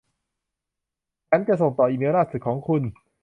[1.29, 2.81] ฉันจะส่งต่ออีเมลล่าสุดของคุณ